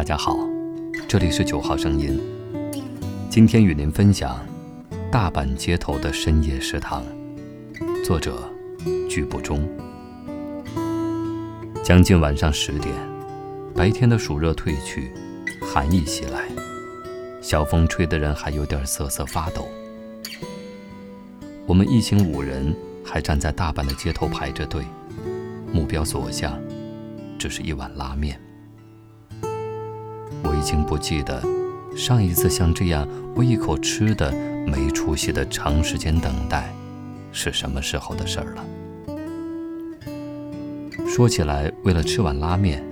[0.00, 0.34] 大家好，
[1.06, 2.18] 这里是九号声音。
[3.28, 4.40] 今天与您分享
[5.12, 7.04] 大阪街头的深夜食堂，
[8.02, 8.50] 作者
[9.10, 9.62] 剧不中。
[11.84, 12.94] 将近晚上十点，
[13.74, 15.12] 白天的暑热褪去，
[15.60, 16.48] 寒意袭来，
[17.42, 19.68] 小风吹得人还有点瑟瑟发抖。
[21.66, 22.74] 我们一行五人
[23.04, 24.82] 还站在大阪的街头排着队，
[25.70, 26.58] 目标所向
[27.38, 28.40] 只是一碗拉面。
[30.60, 31.42] 已经不记得
[31.96, 34.30] 上一次像这样为一口吃的
[34.66, 36.70] 没出息的长时间等待
[37.32, 38.64] 是什么时候的事儿了。
[41.08, 42.84] 说起来，为了吃碗拉面，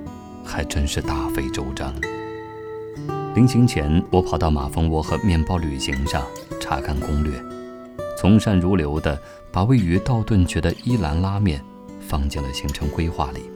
[0.43, 1.95] 还真是大费周章。
[3.35, 6.25] 临行前，我跑到马蜂窝和面包旅行上
[6.59, 7.33] 查看攻略，
[8.19, 9.21] 从善如流地
[9.53, 11.63] 把位于道顿崛的伊兰拉面
[12.01, 13.51] 放进了行程规划里。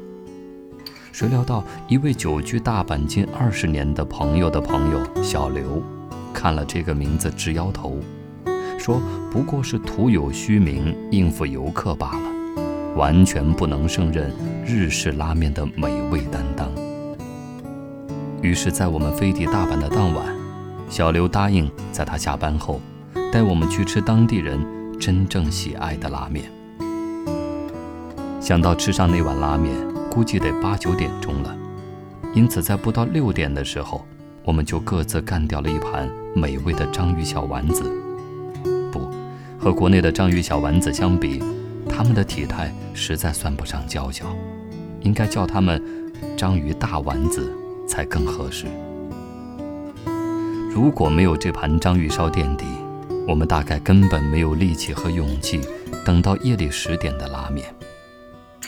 [1.12, 5.82] 谁料到，一位久居大阪近二十年的朋友的朋友小刘，
[6.32, 7.98] 看了这个名字直摇头，
[8.78, 8.98] 说
[9.30, 14.32] 不过是徒有虚名，应付游客罢了，完全不能胜任
[14.64, 16.66] 日式拉面的美味担当。
[18.40, 20.24] 于是，在我们飞抵大阪的当晚，
[20.88, 22.80] 小刘答应在他下班后，
[23.30, 24.58] 带我们去吃当地人
[24.98, 26.50] 真正喜爱的拉面。
[28.40, 29.91] 想到吃上那碗拉面。
[30.12, 31.56] 估计得八九点钟了，
[32.34, 34.04] 因此在不到六点的时候，
[34.44, 37.90] 我们就各自干掉了一盘美味的章鱼小丸子。
[38.92, 39.10] 不，
[39.58, 41.42] 和国内的章鱼小丸子相比，
[41.88, 44.26] 它们的体态实在算不上娇小，
[45.00, 45.82] 应该叫它们
[46.36, 47.50] 章鱼大丸子
[47.88, 48.66] 才更合适。
[50.70, 52.66] 如果没有这盘章鱼烧垫底，
[53.26, 55.62] 我们大概根本没有力气和勇气
[56.04, 57.64] 等到夜里十点的拉面。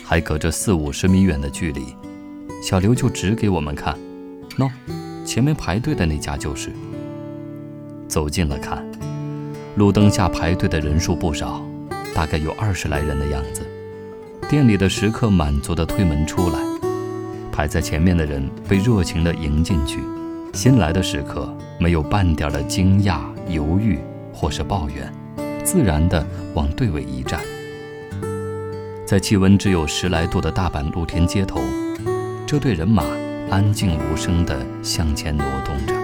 [0.05, 1.97] 还隔着四五十米远的距离，
[2.63, 3.97] 小刘就指给我们看
[4.59, 4.71] ：“喏，
[5.25, 6.71] 前面排队的那家就是。”
[8.07, 8.85] 走近了看，
[9.77, 11.65] 路灯下排队的人数不少，
[12.15, 13.63] 大概有二十来人的样子。
[14.47, 16.59] 店里的食客满足地推门出来，
[17.51, 20.01] 排在前面的人被热情地迎进去，
[20.53, 21.51] 新来的食客
[21.81, 23.99] 没有半点的惊讶、犹豫
[24.35, 25.11] 或是抱怨，
[25.65, 27.41] 自然地往队尾一站。
[29.15, 31.61] 在气温只有十来度的大阪露天街头，
[32.45, 33.05] 这队人马
[33.49, 35.95] 安静无声地向前挪动着。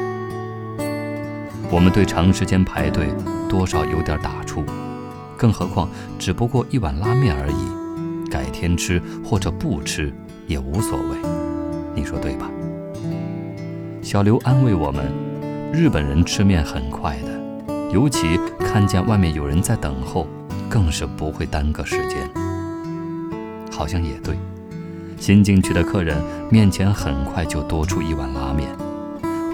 [1.72, 3.08] 我们对长时间排队
[3.48, 4.64] 多少有点打怵，
[5.36, 5.88] 更何况
[6.20, 10.14] 只不过一碗拉面而已，改天吃或者不吃
[10.46, 11.16] 也无所谓，
[11.96, 12.48] 你说对吧？
[14.02, 15.04] 小刘安慰我们：
[15.72, 20.28] 日本人吃面很快的，尤其看见外面有人在等候，
[20.68, 22.49] 更是不会耽搁时间。
[23.80, 24.36] 好像也对，
[25.18, 26.14] 新进去的客人
[26.50, 28.68] 面前很快就多出一碗拉面，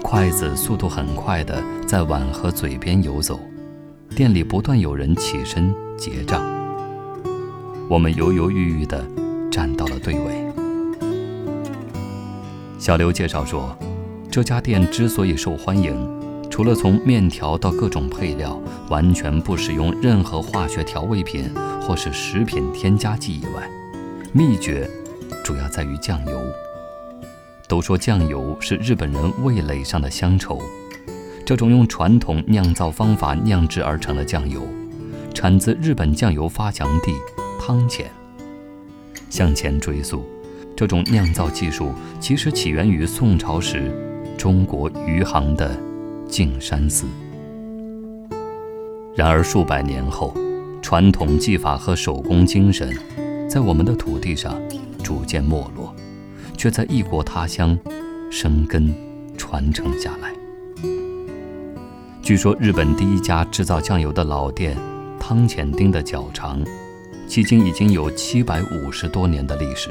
[0.03, 3.39] 筷子速度很快的在碗和嘴边游走，
[4.17, 6.43] 店里不断有人起身结账。
[7.87, 9.01] 我们犹犹豫豫的
[9.49, 10.45] 站到了队尾。
[12.77, 13.73] 小刘介绍说，
[14.29, 15.95] 这家店之所以受欢迎，
[16.51, 21.49] 除了从面条到各种配料完全不使用任何化学调味品
[21.81, 23.69] 或是食品添加剂以外，
[24.37, 24.87] 秘诀
[25.43, 26.39] 主要在于酱油。
[27.67, 30.61] 都说酱油是日本人味蕾上的乡愁，
[31.43, 34.61] 这种用传统酿造方法酿制而成的酱油，
[35.33, 37.11] 产自日本酱油发祥地
[37.59, 38.11] 汤浅。
[39.27, 40.23] 向前追溯，
[40.75, 43.91] 这种酿造技术其实起源于宋朝时
[44.37, 45.75] 中国余杭的
[46.29, 47.07] 径山寺。
[49.15, 50.31] 然而数百年后，
[50.79, 52.95] 传统技法和手工精神。
[53.49, 54.61] 在我们的土地上
[55.03, 55.95] 逐渐没落，
[56.57, 57.77] 却在异国他乡
[58.29, 58.93] 生根
[59.37, 60.33] 传承下来。
[62.21, 64.77] 据说日本第一家制造酱油的老店
[65.17, 66.61] 汤浅町的脚长，
[67.29, 69.89] 迄今已经有七百五十多年的历史，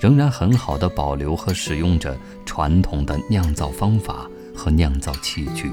[0.00, 5.70] 仍然很好的保留和使用着传统的酿造方法和酿造器具。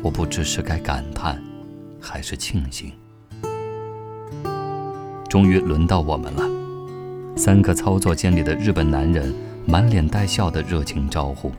[0.00, 1.42] 我不知是该感叹，
[2.00, 2.92] 还是庆幸。
[5.30, 6.44] 终于轮到我们了。
[7.36, 9.32] 三个操作间里的日本男人
[9.64, 11.52] 满脸带笑的热情招呼。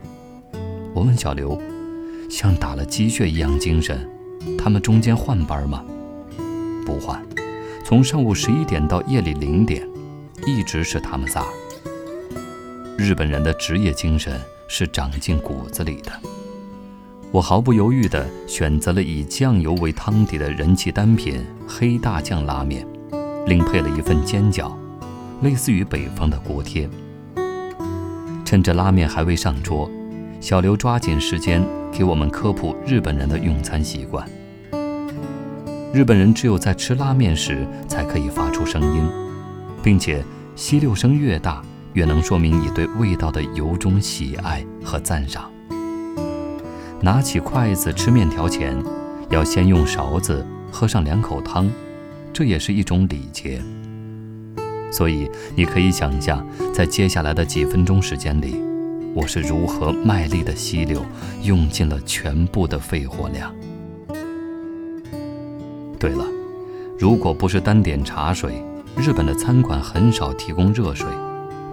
[0.94, 1.58] 我问小刘，
[2.28, 4.06] 像打了鸡血一样精神，
[4.58, 5.82] 他们中间换班吗？
[6.84, 7.24] 不换，
[7.82, 9.88] 从上午十一点到夜里零点，
[10.46, 11.42] 一直是他们仨。
[12.98, 14.38] 日本人的职业精神
[14.68, 16.12] 是长进骨子里的。
[17.30, 22.86] 我毫不犹豫地选择了以酱油为汤底的人气单品黑大酱拉面。
[23.46, 24.72] 另配了一份煎饺，
[25.42, 26.88] 类似于北方的锅贴。
[28.44, 29.90] 趁着拉面还未上桌，
[30.40, 34.28] 小刘抓紧时间给我们科普日本人的用餐习惯。
[35.92, 39.06] 日本人只有在吃拉面时才可以发出声音，
[39.82, 40.24] 并且
[40.54, 41.62] 吸溜声越大，
[41.94, 45.50] 越能说明你对味道的由衷喜爱和赞赏。
[47.00, 48.76] 拿起筷子吃面条前，
[49.28, 51.68] 要先用勺子喝上两口汤，
[52.32, 53.60] 这也是一种礼节。
[54.90, 58.56] 所以你可以想象，在接下来的几分钟时间里，
[59.14, 61.02] 我是如何卖力的吸溜，
[61.42, 63.54] 用尽了全部的肺活量。
[65.98, 66.26] 对了，
[66.98, 68.62] 如果不是单点茶水，
[68.96, 71.06] 日本的餐馆很少提供热水，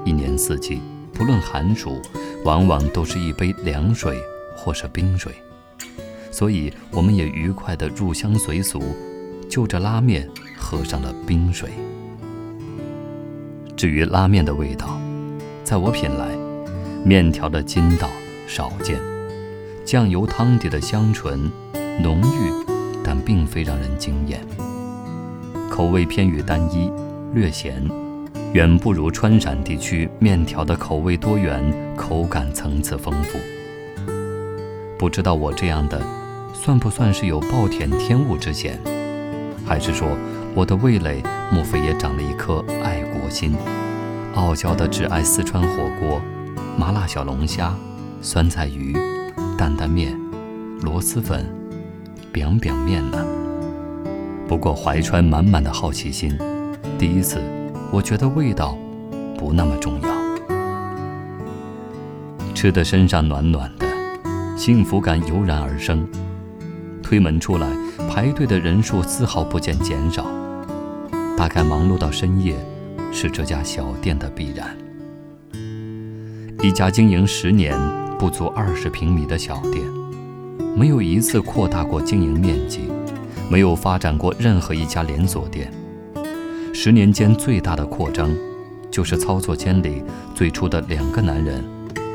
[0.06, 0.79] 一年四季，
[1.11, 2.01] 不论寒暑，
[2.45, 4.17] 往往都是一杯凉水
[4.56, 5.33] 或是冰水。
[6.31, 8.81] 所以，我们也愉快地入乡随俗，
[9.50, 10.29] 就着拉面
[10.59, 11.69] 喝上了冰水。
[13.75, 15.00] 至于拉面的味道，
[15.63, 16.27] 在我品来，
[17.03, 18.09] 面条的筋道
[18.45, 19.00] 少见，
[19.85, 21.50] 酱油汤底的香醇
[22.03, 22.69] 浓郁。
[23.01, 24.39] 但并非让人惊艳，
[25.67, 26.91] 口味偏于单一，
[27.33, 27.81] 略咸，
[28.53, 31.63] 远不如川陕地区面条的口味多元，
[31.95, 33.39] 口感层次丰富。
[35.00, 36.00] 不知道我这样的，
[36.53, 38.79] 算不算是有暴殄天物之嫌？
[39.65, 40.09] 还是说
[40.55, 43.55] 我的味蕾莫非也长了一颗爱国心，
[44.35, 46.21] 傲娇的只爱四川火锅、
[46.77, 47.73] 麻辣小龙虾、
[48.21, 48.93] 酸菜鱼、
[49.57, 50.17] 担担面、
[50.81, 51.45] 螺蛳粉？
[52.31, 53.25] 表表面呢？
[54.47, 56.37] 不过怀揣满满的好奇心，
[56.97, 57.41] 第一次，
[57.91, 58.77] 我觉得味道
[59.37, 60.09] 不那么重要。
[62.53, 63.87] 吃的身上暖暖的，
[64.57, 66.07] 幸福感油然而生。
[67.01, 67.67] 推门出来，
[68.09, 70.25] 排队的人数丝毫不见减少。
[71.39, 72.53] 大概忙碌到深夜，
[73.13, 74.77] 是这家小店的必然。
[76.62, 77.74] 一家经营十年、
[78.19, 79.81] 不足二十平米的小店。
[80.75, 82.89] 没有一次扩大过经营面积，
[83.50, 85.71] 没有发展过任何一家连锁店。
[86.74, 88.30] 十年间最大的扩张，
[88.92, 90.03] 就是操作间里
[90.35, 91.63] 最初的两个男人，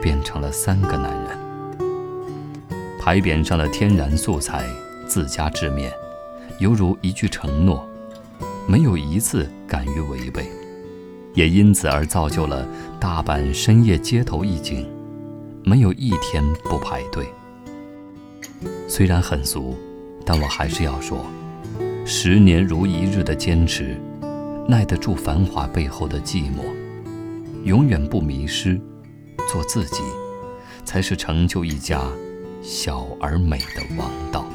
[0.03, 1.89] 变成了三个男人。
[3.01, 4.67] 牌匾上的天然素材、
[5.09, 5.91] 自家制面，
[6.59, 7.89] 犹如一句承诺，
[8.67, 10.49] 没有一次敢于违背，
[11.35, 12.67] 也因此而造就了
[12.99, 14.89] 大阪深夜街头一景，
[15.63, 17.27] 没有一天不排队。
[18.89, 19.77] 虽然很俗，
[20.25, 21.27] 但我还是要说，
[22.07, 24.01] 十年如一日的坚持，
[24.67, 26.65] 耐得住繁华背后的寂寞，
[27.65, 28.81] 永远不迷失，
[29.53, 30.03] 做自己，
[30.85, 32.01] 才是成就一家
[32.63, 34.47] 小而美的王道。